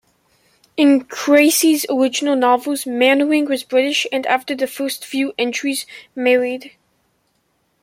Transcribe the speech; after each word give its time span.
In 0.77 1.01
Creasey's 1.05 1.85
original 1.87 2.35
novels 2.35 2.87
Mannering 2.87 3.45
was 3.45 3.61
British 3.63 4.07
and, 4.11 4.25
after 4.25 4.55
the 4.55 4.65
few 4.65 4.89
first 4.89 5.15
entries, 5.37 5.85
married. 6.15 6.71